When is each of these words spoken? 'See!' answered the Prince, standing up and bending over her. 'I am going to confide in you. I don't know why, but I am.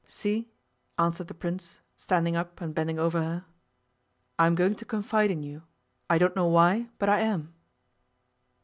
'See!' 0.07 0.49
answered 0.97 1.27
the 1.27 1.33
Prince, 1.35 1.79
standing 1.95 2.35
up 2.35 2.59
and 2.59 2.73
bending 2.73 2.97
over 2.97 3.21
her. 3.21 3.45
'I 4.39 4.47
am 4.47 4.55
going 4.55 4.73
to 4.73 4.83
confide 4.83 5.29
in 5.29 5.43
you. 5.43 5.61
I 6.09 6.17
don't 6.17 6.35
know 6.35 6.47
why, 6.47 6.89
but 6.97 7.07
I 7.07 7.19
am. 7.19 7.53